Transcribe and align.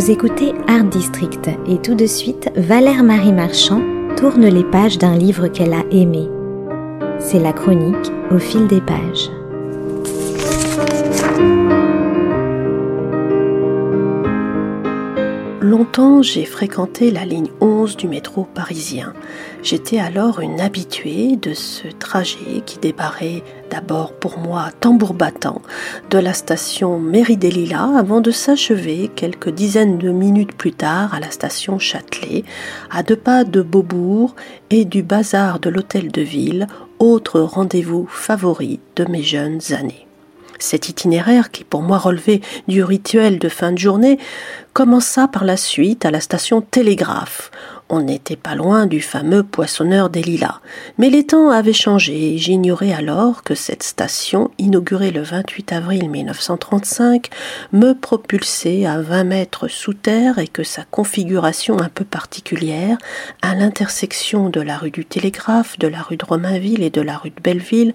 Vous 0.00 0.10
écoutez 0.10 0.54
Art 0.66 0.84
District 0.84 1.50
et 1.66 1.76
tout 1.76 1.94
de 1.94 2.06
suite, 2.06 2.50
Valère 2.56 3.02
Marie 3.02 3.34
Marchand 3.34 3.82
tourne 4.16 4.46
les 4.46 4.64
pages 4.64 4.96
d'un 4.96 5.14
livre 5.14 5.48
qu'elle 5.48 5.74
a 5.74 5.84
aimé. 5.90 6.26
C'est 7.18 7.38
la 7.38 7.52
chronique 7.52 8.10
au 8.30 8.38
fil 8.38 8.66
des 8.66 8.80
pages. 8.80 9.28
Longtemps, 15.70 16.20
j'ai 16.20 16.46
fréquenté 16.46 17.12
la 17.12 17.24
ligne 17.24 17.46
11 17.60 17.96
du 17.96 18.08
métro 18.08 18.42
parisien. 18.42 19.12
J'étais 19.62 20.00
alors 20.00 20.40
une 20.40 20.60
habituée 20.60 21.36
de 21.36 21.54
ce 21.54 21.86
trajet 21.86 22.64
qui 22.66 22.80
débarrait 22.80 23.44
d'abord 23.70 24.12
pour 24.12 24.40
moi 24.40 24.70
tambour 24.80 25.14
battant 25.14 25.62
de 26.10 26.18
la 26.18 26.32
station 26.32 27.00
Lilas 27.00 27.96
avant 27.96 28.20
de 28.20 28.32
s'achever 28.32 29.12
quelques 29.14 29.50
dizaines 29.50 29.98
de 29.98 30.10
minutes 30.10 30.56
plus 30.56 30.72
tard 30.72 31.14
à 31.14 31.20
la 31.20 31.30
station 31.30 31.78
Châtelet, 31.78 32.42
à 32.90 33.04
deux 33.04 33.14
pas 33.14 33.44
de 33.44 33.62
Beaubourg 33.62 34.34
et 34.70 34.84
du 34.84 35.04
bazar 35.04 35.60
de 35.60 35.70
l'hôtel 35.70 36.10
de 36.10 36.22
ville, 36.22 36.66
autre 36.98 37.38
rendez-vous 37.38 38.08
favori 38.08 38.80
de 38.96 39.04
mes 39.04 39.22
jeunes 39.22 39.60
années. 39.70 40.09
Cet 40.60 40.88
itinéraire, 40.88 41.50
qui 41.50 41.64
pour 41.64 41.82
moi 41.82 41.98
relevait 41.98 42.40
du 42.68 42.84
rituel 42.84 43.38
de 43.38 43.48
fin 43.48 43.72
de 43.72 43.78
journée, 43.78 44.18
commença 44.72 45.26
par 45.26 45.44
la 45.44 45.56
suite 45.56 46.04
à 46.04 46.10
la 46.10 46.20
station 46.20 46.60
Télégraphe. 46.60 47.50
On 47.92 48.02
n'était 48.02 48.36
pas 48.36 48.54
loin 48.54 48.86
du 48.86 49.00
fameux 49.00 49.42
poissonneur 49.42 50.10
des 50.10 50.22
Lilas. 50.22 50.60
Mais 50.96 51.10
les 51.10 51.26
temps 51.26 51.50
avaient 51.50 51.72
changé 51.72 52.34
et 52.34 52.38
j'ignorais 52.38 52.92
alors 52.92 53.42
que 53.42 53.56
cette 53.56 53.82
station, 53.82 54.52
inaugurée 54.58 55.10
le 55.10 55.22
28 55.22 55.72
avril 55.72 56.08
1935, 56.08 57.30
me 57.72 57.94
propulsait 57.94 58.86
à 58.86 59.00
20 59.00 59.24
mètres 59.24 59.66
sous 59.66 59.94
terre 59.94 60.38
et 60.38 60.46
que 60.46 60.62
sa 60.62 60.84
configuration 60.84 61.80
un 61.80 61.88
peu 61.88 62.04
particulière, 62.04 62.96
à 63.42 63.56
l'intersection 63.56 64.50
de 64.50 64.60
la 64.60 64.78
rue 64.78 64.92
du 64.92 65.04
Télégraphe, 65.04 65.76
de 65.80 65.88
la 65.88 66.00
rue 66.00 66.16
de 66.16 66.24
Romainville 66.24 66.84
et 66.84 66.90
de 66.90 67.00
la 67.00 67.18
rue 67.18 67.30
de 67.30 67.42
Belleville, 67.42 67.92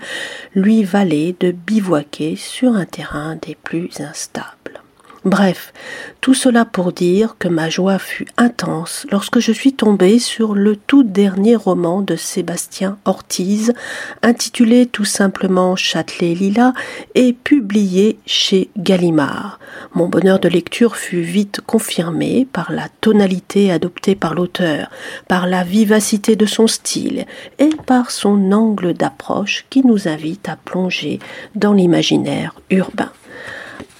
lui 0.56 0.84
valait 0.84 1.38
de 1.40 1.52
bivouaquer 1.52 2.36
sur 2.36 2.76
un 2.76 2.86
terrain 2.86 3.38
des 3.42 3.56
plus 3.56 4.02
instables. 4.02 4.85
Bref, 5.26 5.74
tout 6.22 6.36
cela 6.36 6.66
pour 6.66 6.92
dire 6.92 7.36
que 7.40 7.48
ma 7.48 7.68
joie 7.68 7.98
fut 7.98 8.28
intense 8.38 9.08
lorsque 9.10 9.40
je 9.40 9.52
suis 9.52 9.74
tombée 9.74 10.20
sur 10.20 10.54
le 10.54 10.76
tout 10.76 11.02
dernier 11.02 11.56
roman 11.56 12.02
de 12.02 12.16
Sébastien 12.16 13.00
Ortiz, 13.06 13.74
intitulé 14.22 14.86
tout 14.86 15.04
simplement 15.04 15.76
Châtelet 15.76 16.36
Lila 16.36 16.74
et 17.16 17.34
publié 17.34 18.20
chez 18.28 18.70
Gallimard. 18.78 19.60
Mon 19.96 20.08
bonheur 20.08 20.38
de 20.38 20.48
lecture 20.48 20.96
fut 20.96 21.22
vite 21.22 21.60
confirmé 21.66 22.48
par 22.54 22.72
la 22.72 22.88
tonalité 23.02 23.72
adoptée 23.72 24.14
par 24.14 24.36
l'auteur, 24.36 24.92
par 25.28 25.48
la 25.48 25.64
vivacité 25.64 26.36
de 26.36 26.46
son 26.46 26.68
style 26.68 27.26
et 27.58 27.72
par 27.88 28.12
son 28.12 28.52
angle 28.52 28.94
d'approche 28.94 29.66
qui 29.72 29.84
nous 29.84 30.08
invite 30.08 30.48
à 30.50 30.56
plonger 30.56 31.18
dans 31.56 31.74
l'imaginaire 31.74 32.54
urbain. 32.70 33.10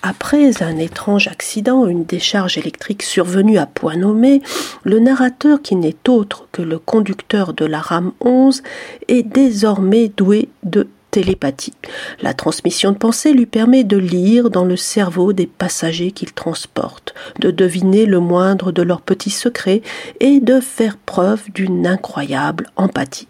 Après 0.08 0.62
un 0.62 0.78
étrange 0.78 1.28
accident, 1.30 1.88
une 1.88 2.06
décharge 2.06 2.60
électrique 2.60 3.02
survenue 3.02 3.58
à 3.58 3.66
point 3.66 3.96
nommé, 3.96 4.44
le 4.84 5.00
narrateur, 5.00 5.64
qui 5.64 5.76
n'est 5.76 5.98
autre 6.08 6.48
que 6.52 6.62
le 6.62 6.78
conducteur 6.78 7.54
de 7.54 7.66
la 7.66 7.80
rame 7.80 8.12
11, 8.22 8.62
est 9.08 9.24
désormais 9.24 10.10
doué 10.10 10.50
de 10.62 10.88
télépathie. 11.10 11.74
La 12.22 12.36
transmission 12.36 12.92
de 12.92 13.00
pensée 13.00 13.34
lui 13.34 13.48
permet 13.48 13.84
de 13.84 13.98
lire 13.98 14.52
dans 14.52 14.66
le 14.66 14.78
cerveau 14.78 15.34
des 15.34 15.48
passagers 15.48 16.12
qu'il 16.12 16.34
transporte, 16.34 17.16
de 17.40 17.50
deviner 17.50 18.06
le 18.06 18.20
moindre 18.20 18.72
de 18.72 18.84
leurs 18.84 19.02
petits 19.02 19.32
secrets 19.32 19.82
et 20.20 20.40
de 20.40 20.60
faire 20.60 20.98
preuve 20.98 21.50
d'une 21.52 21.88
incroyable 21.88 22.68
empathie. 22.76 23.28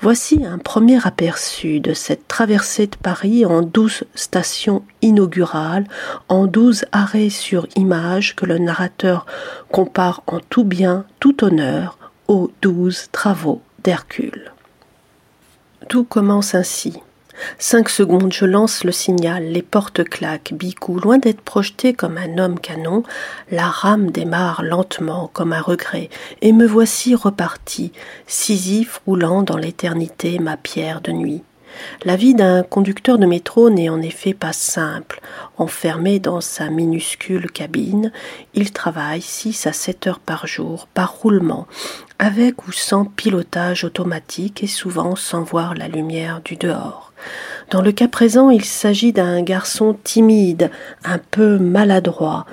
Voici 0.00 0.44
un 0.44 0.58
premier 0.58 1.04
aperçu 1.06 1.80
de 1.80 1.92
cette 1.92 2.28
traversée 2.28 2.86
de 2.86 2.96
Paris 2.96 3.44
en 3.44 3.62
douze 3.62 4.04
stations 4.14 4.84
inaugurales, 5.02 5.86
en 6.28 6.46
douze 6.46 6.84
arrêts 6.92 7.30
sur 7.30 7.66
image 7.76 8.36
que 8.36 8.46
le 8.46 8.58
narrateur 8.58 9.26
compare 9.70 10.22
en 10.26 10.40
tout 10.40 10.64
bien, 10.64 11.04
tout 11.20 11.44
honneur 11.44 11.98
aux 12.28 12.50
douze 12.62 13.08
travaux 13.10 13.60
d'Hercule. 13.82 14.52
Tout 15.88 16.04
commence 16.04 16.54
ainsi. 16.54 17.00
Cinq 17.58 17.88
secondes, 17.88 18.32
je 18.32 18.44
lance 18.44 18.84
le 18.84 18.92
signal, 18.92 19.44
les 19.44 19.62
portes 19.62 20.04
claquent, 20.04 20.52
Bicou, 20.52 20.98
loin 20.98 21.18
d'être 21.18 21.40
projeté 21.40 21.92
comme 21.92 22.18
un 22.18 22.38
homme 22.38 22.58
canon, 22.58 23.02
la 23.50 23.66
rame 23.66 24.10
démarre 24.10 24.62
lentement 24.62 25.30
comme 25.32 25.52
un 25.52 25.60
regret, 25.60 26.10
et 26.42 26.52
me 26.52 26.66
voici 26.66 27.14
reparti, 27.14 27.92
Sisyphe 28.26 29.00
roulant 29.06 29.42
dans 29.42 29.56
l'éternité 29.56 30.38
ma 30.38 30.56
pierre 30.56 31.00
de 31.00 31.12
nuit. 31.12 31.42
La 32.04 32.16
vie 32.16 32.34
d'un 32.34 32.62
conducteur 32.62 33.18
de 33.18 33.26
métro 33.26 33.70
n'est 33.70 33.88
en 33.88 34.00
effet 34.00 34.34
pas 34.34 34.52
simple. 34.52 35.20
Enfermé 35.56 36.18
dans 36.18 36.40
sa 36.40 36.70
minuscule 36.70 37.50
cabine, 37.50 38.12
il 38.54 38.72
travaille 38.72 39.22
six 39.22 39.66
à 39.66 39.72
sept 39.72 40.06
heures 40.06 40.20
par 40.20 40.46
jour, 40.46 40.88
par 40.94 41.14
roulement, 41.14 41.66
avec 42.18 42.66
ou 42.66 42.72
sans 42.72 43.04
pilotage 43.04 43.84
automatique 43.84 44.62
et 44.62 44.68
souvent 44.68 45.16
sans 45.16 45.42
voir 45.42 45.74
la 45.74 45.88
lumière 45.88 46.40
du 46.44 46.56
dehors. 46.56 47.12
Dans 47.70 47.82
le 47.82 47.92
cas 47.92 48.08
présent, 48.08 48.50
il 48.50 48.64
s'agit 48.64 49.12
d'un 49.12 49.42
garçon 49.42 49.96
timide, 50.02 50.70
un 51.04 51.18
peu 51.18 51.58
maladroit, 51.58 52.46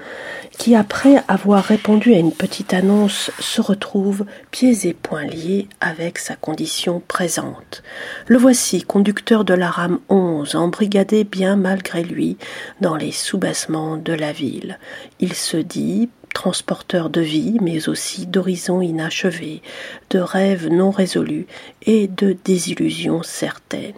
qui, 0.58 0.76
après 0.76 1.24
avoir 1.28 1.64
répondu 1.64 2.14
à 2.14 2.20
une 2.20 2.32
petite 2.32 2.74
annonce, 2.74 3.32
se 3.40 3.62
retrouve 3.62 4.26
pieds 4.52 4.88
et 4.88 4.94
poings 4.94 5.26
liés 5.26 5.68
avec 5.80 6.18
sa 6.18 6.36
condition 6.36 7.02
présente. 7.08 7.84
Le 8.28 8.38
voici, 8.38 8.82
conducteur 8.82 9.46
de 9.46 9.54
la 9.54 9.70
rame 9.70 10.00
11, 10.10 10.56
embrigadé 10.56 11.24
bien 11.24 11.56
malgré 11.56 12.04
lui 12.04 12.38
dans 12.82 12.96
les 12.96 13.12
soubassements 13.12 13.98
de 13.98 14.14
la 14.14 14.32
ville. 14.32 14.80
Il 15.20 15.34
se 15.34 15.58
dit, 15.58 16.10
transporteur 16.36 17.10
de 17.10 17.22
vie, 17.22 17.58
mais 17.62 17.88
aussi 17.90 18.28
d'horizons 18.28 18.82
inachevés, 18.82 19.64
de 20.12 20.20
rêves 20.20 20.68
non 20.68 20.92
résolus 20.92 21.48
et 21.82 22.08
de 22.08 22.36
désillusions 22.44 23.24
certaines. 23.24 23.94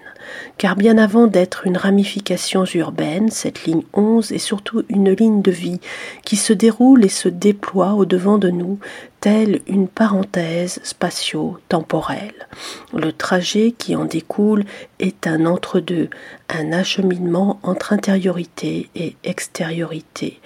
Car 0.58 0.76
bien 0.76 0.98
avant 0.98 1.28
d'être 1.28 1.66
une 1.66 1.78
ramification 1.78 2.64
urbaine, 2.76 3.32
cette 3.32 3.66
ligne 3.66 3.82
11 3.94 4.32
est 4.32 4.38
surtout 4.38 4.84
une 4.88 5.12
ligne 5.12 5.42
de 5.42 5.52
vie 5.52 5.82
qui 6.24 6.36
se 6.36 6.54
déroule 6.54 7.04
et 7.04 7.10
se 7.10 7.28
déploie 7.28 7.94
au 7.94 8.06
devant 8.06 8.38
de 8.38 8.50
nous, 8.50 8.80
telle 9.20 9.62
une 9.68 9.88
parenthèse 9.88 10.80
spatio-temporelle. 10.84 12.48
Le 12.94 13.12
trajet 13.12 13.72
qui 13.72 13.96
en 13.96 14.06
découle 14.06 14.66
est 15.00 15.28
un 15.28 15.46
entre-deux, 15.46 16.10
un 16.50 16.72
acheminement 16.72 17.60
entre 17.64 17.94
intériorité 17.94 18.90
et 18.96 19.16
extériorité, 19.24 20.40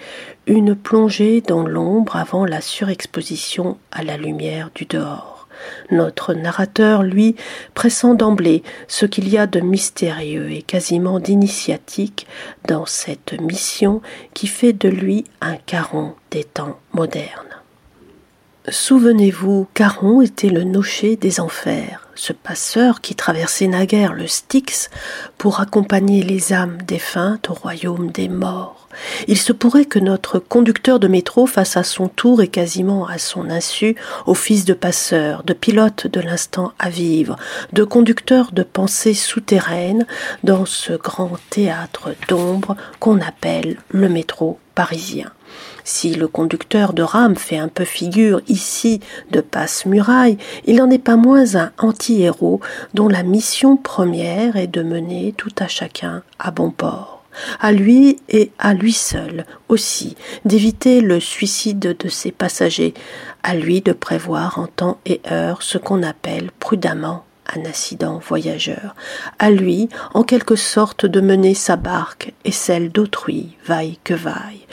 une 0.47 0.75
plongée 0.75 1.41
dans 1.41 1.65
l'ombre 1.65 2.15
avant 2.15 2.45
la 2.45 2.61
surexposition 2.61 3.77
à 3.91 4.03
la 4.03 4.17
lumière 4.17 4.69
du 4.73 4.85
dehors. 4.85 5.47
Notre 5.91 6.33
narrateur, 6.33 7.03
lui, 7.03 7.35
pressent 7.73 8.15
d'emblée 8.15 8.63
ce 8.87 9.05
qu'il 9.05 9.29
y 9.29 9.37
a 9.37 9.47
de 9.47 9.59
mystérieux 9.59 10.51
et 10.51 10.61
quasiment 10.61 11.19
d'initiatique 11.19 12.25
dans 12.67 12.85
cette 12.85 13.39
mission 13.39 14.01
qui 14.33 14.47
fait 14.47 14.73
de 14.73 14.89
lui 14.89 15.25
un 15.41 15.55
caron 15.55 16.15
des 16.31 16.43
temps 16.43 16.79
modernes. 16.93 17.50
Souvenez-vous, 18.69 19.67
Caron 19.73 20.21
était 20.21 20.49
le 20.49 20.63
nocher 20.63 21.15
des 21.15 21.39
enfers, 21.39 22.07
ce 22.13 22.31
passeur 22.31 23.01
qui 23.01 23.15
traversait 23.15 23.65
naguère 23.65 24.13
le 24.13 24.27
Styx 24.27 24.91
pour 25.39 25.61
accompagner 25.61 26.21
les 26.21 26.53
âmes 26.53 26.77
défuntes 26.87 27.49
au 27.49 27.53
royaume 27.53 28.11
des 28.11 28.29
morts. 28.29 28.87
Il 29.27 29.39
se 29.39 29.51
pourrait 29.51 29.85
que 29.85 29.97
notre 29.97 30.37
conducteur 30.37 30.99
de 30.99 31.07
métro 31.07 31.47
fasse 31.47 31.75
à 31.75 31.83
son 31.83 32.07
tour 32.07 32.43
et 32.43 32.49
quasiment 32.49 33.07
à 33.07 33.17
son 33.17 33.49
insu 33.49 33.95
office 34.27 34.63
de 34.63 34.75
passeur, 34.75 35.41
de 35.43 35.53
pilote 35.53 36.05
de 36.05 36.19
l'instant 36.19 36.73
à 36.77 36.91
vivre, 36.91 37.37
de 37.73 37.83
conducteur 37.83 38.51
de 38.51 38.61
pensées 38.61 39.15
souterraines 39.15 40.05
dans 40.43 40.67
ce 40.67 40.93
grand 40.93 41.31
théâtre 41.49 42.13
d'ombre 42.27 42.75
qu'on 42.99 43.21
appelle 43.21 43.77
le 43.89 44.07
métro 44.07 44.59
parisien. 44.75 45.31
Si 45.83 46.13
le 46.13 46.27
conducteur 46.27 46.93
de 46.93 47.03
rame 47.03 47.35
fait 47.35 47.57
un 47.57 47.67
peu 47.67 47.85
figure 47.85 48.41
ici 48.47 48.99
de 49.31 49.41
passe-muraille, 49.41 50.37
il 50.65 50.77
n'en 50.77 50.89
est 50.89 50.99
pas 50.99 51.15
moins 51.15 51.55
un 51.55 51.71
anti-héros 51.77 52.61
dont 52.93 53.07
la 53.07 53.23
mission 53.23 53.77
première 53.77 54.55
est 54.55 54.67
de 54.67 54.83
mener 54.83 55.33
tout 55.37 55.53
à 55.59 55.67
chacun 55.67 56.23
à 56.39 56.51
bon 56.51 56.71
port. 56.71 57.23
À 57.59 57.71
lui 57.71 58.19
et 58.29 58.51
à 58.59 58.73
lui 58.73 58.91
seul 58.91 59.45
aussi 59.69 60.17
d'éviter 60.43 60.99
le 60.99 61.19
suicide 61.19 61.95
de 61.97 62.09
ses 62.09 62.31
passagers, 62.31 62.93
à 63.43 63.55
lui 63.55 63.81
de 63.81 63.93
prévoir 63.93 64.59
en 64.59 64.67
temps 64.67 64.97
et 65.05 65.21
heure 65.31 65.63
ce 65.63 65.77
qu'on 65.77 66.03
appelle 66.03 66.51
prudemment 66.59 67.23
un 67.55 67.65
accident 67.65 68.19
voyageur, 68.19 68.95
à 69.39 69.49
lui 69.49 69.89
en 70.13 70.23
quelque 70.23 70.55
sorte 70.55 71.05
de 71.05 71.21
mener 71.21 71.53
sa 71.53 71.75
barque 71.75 72.33
et 72.45 72.51
celle 72.51 72.91
d'autrui 72.91 73.57
vaille 73.65 73.97
que 74.03 74.13
vaille, 74.13 74.65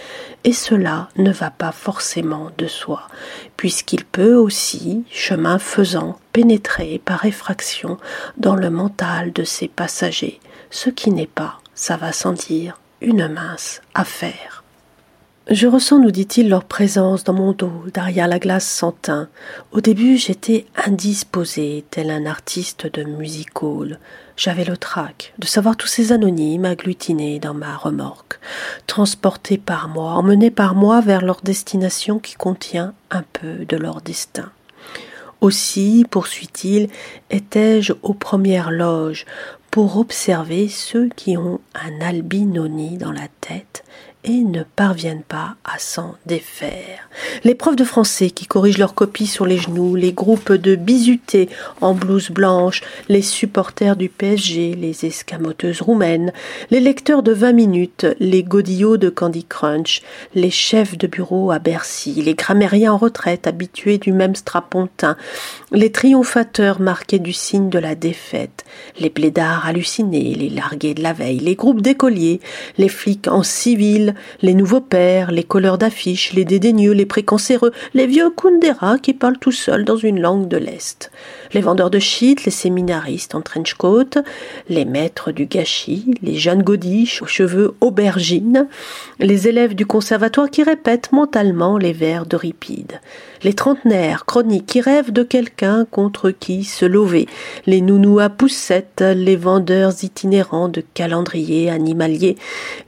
et 0.44 0.52
cela 0.52 1.08
ne 1.16 1.32
va 1.32 1.50
pas 1.50 1.72
forcément 1.72 2.50
de 2.58 2.66
soi, 2.66 3.08
puisqu'il 3.56 4.04
peut 4.04 4.34
aussi, 4.34 5.04
chemin 5.10 5.58
faisant, 5.58 6.18
pénétrer 6.32 7.00
par 7.04 7.24
effraction 7.24 7.98
dans 8.36 8.54
le 8.54 8.70
mental 8.70 9.32
de 9.32 9.44
ses 9.44 9.68
passagers, 9.68 10.40
ce 10.70 10.90
qui 10.90 11.10
n'est 11.10 11.26
pas, 11.26 11.58
ça 11.74 11.96
va 11.96 12.12
sans 12.12 12.32
dire, 12.32 12.80
une 13.00 13.28
mince 13.28 13.80
affaire. 13.94 14.57
Je 15.50 15.66
ressens, 15.66 15.98
nous 15.98 16.10
dit-il, 16.10 16.50
leur 16.50 16.64
présence 16.64 17.24
dans 17.24 17.32
mon 17.32 17.52
dos, 17.52 17.72
derrière 17.94 18.28
la 18.28 18.38
glace 18.38 18.68
sans 18.68 18.92
teint. 18.92 19.30
Au 19.72 19.80
début, 19.80 20.18
j'étais 20.18 20.66
indisposé, 20.76 21.86
tel 21.90 22.10
un 22.10 22.26
artiste 22.26 22.86
de 22.92 23.02
music 23.02 23.62
hall. 23.62 23.98
J'avais 24.36 24.66
le 24.66 24.76
trac 24.76 25.32
de 25.38 25.46
savoir 25.46 25.78
tous 25.78 25.86
ces 25.86 26.12
anonymes 26.12 26.66
agglutinés 26.66 27.38
dans 27.38 27.54
ma 27.54 27.78
remorque, 27.78 28.38
transportés 28.86 29.56
par 29.56 29.88
moi, 29.88 30.12
emmenés 30.12 30.50
par 30.50 30.74
moi 30.74 31.00
vers 31.00 31.24
leur 31.24 31.40
destination 31.40 32.18
qui 32.18 32.34
contient 32.34 32.92
un 33.10 33.24
peu 33.32 33.64
de 33.64 33.76
leur 33.78 34.02
destin. 34.02 34.52
Aussi, 35.40 36.04
poursuit-il, 36.10 36.90
étais-je 37.30 37.94
aux 38.02 38.12
premières 38.12 38.70
loges 38.70 39.24
pour 39.70 39.96
observer 39.96 40.68
ceux 40.68 41.08
qui 41.08 41.38
ont 41.38 41.60
un 41.74 42.06
albinoni 42.06 42.98
dans 42.98 43.12
la 43.12 43.28
tête 43.40 43.84
et 44.24 44.42
ne 44.42 44.62
parviennent 44.62 45.22
pas 45.22 45.54
à 45.64 45.78
s'en 45.78 46.16
défaire. 46.26 47.08
Les 47.44 47.54
profs 47.54 47.76
de 47.76 47.84
français 47.84 48.30
qui 48.30 48.46
corrigent 48.46 48.78
leurs 48.78 48.94
copies 48.94 49.26
sur 49.26 49.46
les 49.46 49.58
genoux, 49.58 49.94
les 49.94 50.12
groupes 50.12 50.52
de 50.52 50.74
bizutés 50.74 51.48
en 51.80 51.94
blouse 51.94 52.30
blanche, 52.30 52.82
les 53.08 53.22
supporters 53.22 53.96
du 53.96 54.08
PSG, 54.08 54.74
les 54.74 55.06
escamoteuses 55.06 55.80
roumaines, 55.80 56.32
les 56.70 56.80
lecteurs 56.80 57.22
de 57.22 57.32
20 57.32 57.52
minutes, 57.52 58.06
les 58.18 58.42
godillots 58.42 58.96
de 58.96 59.08
Candy 59.08 59.44
Crunch, 59.44 60.02
les 60.34 60.50
chefs 60.50 60.98
de 60.98 61.06
bureau 61.06 61.50
à 61.50 61.58
Bercy, 61.58 62.12
les 62.14 62.34
grammairiens 62.34 62.92
en 62.92 62.98
retraite 62.98 63.46
habitués 63.46 63.98
du 63.98 64.12
même 64.12 64.34
strapontin, 64.34 65.16
les 65.72 65.92
triomphateurs 65.92 66.80
marqués 66.80 67.18
du 67.18 67.32
signe 67.32 67.70
de 67.70 67.78
la 67.78 67.94
défaite, 67.94 68.64
les 68.98 69.10
blédards 69.10 69.66
hallucinés, 69.66 70.34
les 70.34 70.50
largués 70.50 70.94
de 70.94 71.02
la 71.02 71.12
veille, 71.12 71.38
les 71.38 71.54
groupes 71.54 71.82
d'écoliers, 71.82 72.40
les 72.78 72.88
flics 72.88 73.28
en 73.28 73.42
civil, 73.42 74.07
les 74.42 74.54
nouveaux 74.54 74.80
pères, 74.80 75.30
les 75.30 75.44
colleurs 75.44 75.78
d'affiches, 75.78 76.32
les 76.32 76.44
dédaigneux, 76.44 76.92
les 76.92 77.06
précancéreux, 77.06 77.72
les 77.94 78.06
vieux 78.06 78.30
Kundera 78.30 78.98
qui 78.98 79.14
parlent 79.14 79.38
tout 79.38 79.52
seuls 79.52 79.84
dans 79.84 79.96
une 79.96 80.20
langue 80.20 80.48
de 80.48 80.56
l'Est, 80.56 81.10
les 81.52 81.60
vendeurs 81.60 81.90
de 81.90 81.98
shit, 81.98 82.44
les 82.44 82.50
séminaristes 82.50 83.34
en 83.34 83.40
trench 83.40 83.74
coat, 83.74 84.22
les 84.68 84.84
maîtres 84.84 85.32
du 85.32 85.46
gâchis, 85.46 86.14
les 86.22 86.36
jeunes 86.36 86.62
godiches 86.62 87.22
aux 87.22 87.26
cheveux 87.26 87.74
aubergines, 87.80 88.66
les 89.18 89.48
élèves 89.48 89.74
du 89.74 89.86
conservatoire 89.86 90.50
qui 90.50 90.62
répètent 90.62 91.12
mentalement 91.12 91.78
les 91.78 91.92
vers 91.92 92.26
d'Euripide, 92.26 93.00
les 93.42 93.52
trentenaires 93.52 94.24
chroniques 94.24 94.66
qui 94.66 94.80
rêvent 94.80 95.12
de 95.12 95.22
quelqu'un 95.22 95.86
contre 95.90 96.30
qui 96.30 96.64
se 96.64 96.84
lever, 96.84 97.26
les 97.66 97.80
nounous 97.80 98.18
à 98.18 98.28
poussettes, 98.28 99.02
les 99.02 99.36
vendeurs 99.36 99.92
itinérants 100.02 100.68
de 100.68 100.82
calendriers 100.94 101.70
animaliers, 101.70 102.36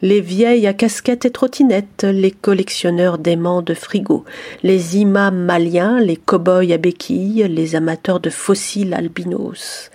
les 0.02 0.20
vieilles 0.20 0.66
à 0.66 0.72
casquettes 0.72 1.24
et 1.24 1.30
trottinettes, 1.30 2.04
les 2.04 2.30
collectionneurs 2.30 3.18
d'aimants 3.18 3.62
de 3.62 3.74
frigo, 3.74 4.24
les 4.62 4.96
imams 4.98 5.44
maliens, 5.44 6.00
les 6.00 6.16
cow-boys 6.16 6.72
à 6.72 6.78
béquilles, 6.78 7.46
les 7.48 7.76
amateurs 7.76 8.20
de 8.20 8.30
fossiles 8.30 8.94
albinos. 8.94 9.90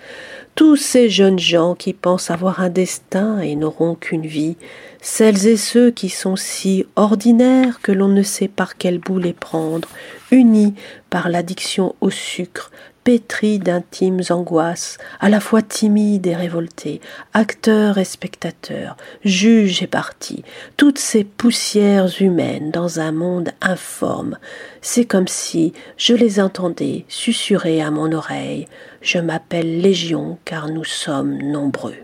Tous 0.56 0.76
ces 0.76 1.10
jeunes 1.10 1.38
gens 1.38 1.74
qui 1.74 1.92
pensent 1.92 2.30
avoir 2.30 2.60
un 2.60 2.70
destin 2.70 3.40
et 3.40 3.56
n'auront 3.56 3.94
qu'une 3.94 4.26
vie, 4.26 4.56
celles 5.02 5.46
et 5.46 5.58
ceux 5.58 5.90
qui 5.90 6.08
sont 6.08 6.34
si 6.34 6.86
ordinaires 6.96 7.82
que 7.82 7.92
l'on 7.92 8.08
ne 8.08 8.22
sait 8.22 8.48
par 8.48 8.78
quel 8.78 8.98
bout 8.98 9.18
les 9.18 9.34
prendre, 9.34 9.86
unis 10.30 10.72
par 11.10 11.28
l'addiction 11.28 11.94
au 12.00 12.08
sucre, 12.08 12.70
pétris 13.06 13.60
d'intimes 13.60 14.22
angoisses, 14.30 14.98
à 15.20 15.28
la 15.28 15.38
fois 15.38 15.62
timides 15.62 16.26
et 16.26 16.34
révoltés, 16.34 17.00
acteurs 17.34 17.98
et 17.98 18.04
spectateurs, 18.04 18.96
juges 19.24 19.80
et 19.80 19.86
partis, 19.86 20.42
toutes 20.76 20.98
ces 20.98 21.22
poussières 21.22 22.20
humaines 22.20 22.72
dans 22.72 22.98
un 22.98 23.12
monde 23.12 23.50
informe, 23.60 24.38
c'est 24.80 25.04
comme 25.04 25.28
si 25.28 25.72
je 25.96 26.14
les 26.14 26.40
entendais 26.40 27.04
susurrer 27.06 27.80
à 27.80 27.92
mon 27.92 28.10
oreille. 28.10 28.66
Je 29.02 29.18
m'appelle 29.20 29.80
Légion 29.80 30.36
car 30.44 30.68
nous 30.68 30.84
sommes 30.84 31.38
nombreux. 31.38 31.94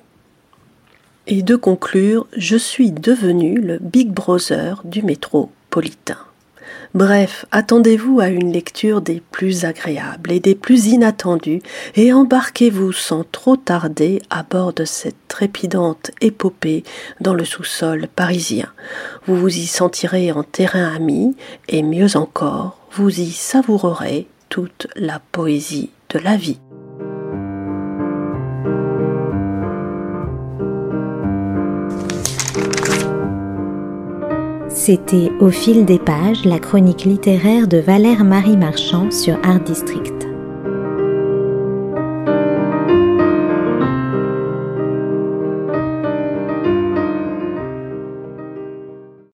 Et 1.27 1.43
de 1.43 1.57
conclure, 1.57 2.29
je 2.37 2.57
suis 2.57 2.93
devenu 2.93 3.61
le 3.61 3.79
Big 3.81 4.13
Brother 4.13 4.81
du 4.85 5.03
métropolitain. 5.03 6.19
Bref, 6.95 7.47
attendez-vous 7.51 8.21
à 8.21 8.29
une 8.29 8.53
lecture 8.53 9.01
des 9.01 9.23
plus 9.31 9.65
agréables 9.65 10.33
et 10.33 10.41
des 10.41 10.55
plus 10.55 10.89
inattendues 10.89 11.63
et 11.95 12.13
embarquez-vous 12.13 12.93
sans 12.93 13.25
trop 13.25 13.57
tarder 13.57 14.21
à 14.31 14.43
bord 14.43 14.73
de 14.73 14.85
cette 14.85 15.17
trépidante 15.29 16.11
épopée 16.21 16.85
dans 17.21 17.35
le 17.35 17.45
sous-sol 17.45 18.09
parisien. 18.15 18.69
Vous 19.27 19.37
vous 19.37 19.57
y 19.57 19.67
sentirez 19.67 20.33
en 20.33 20.43
terrain 20.43 20.95
ami 20.95 21.35
et 21.69 21.83
mieux 21.83 22.17
encore, 22.17 22.79
vous 22.93 23.21
y 23.21 23.31
savourerez 23.31 24.27
toute 24.49 24.87
la 24.97 25.21
poésie 25.33 25.91
de 26.11 26.19
la 26.19 26.37
vie. 26.37 26.59
C'était 34.75 35.31
Au 35.39 35.51
fil 35.51 35.85
des 35.85 35.99
pages, 35.99 36.47
la 36.47 36.59
chronique 36.59 37.05
littéraire 37.05 37.69
de 37.69 37.77
Valère 37.77 38.25
Marie 38.25 38.57
Marchand 38.57 39.11
sur 39.11 39.39
Art 39.45 39.61
District. 39.61 40.32